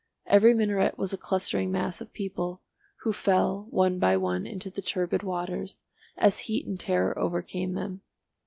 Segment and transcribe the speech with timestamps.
[0.25, 2.63] Every minaret was a clustering mass of people,
[3.01, 5.77] who fell one by one into the turbid waters,
[6.17, 8.01] as heat and terror overcame them.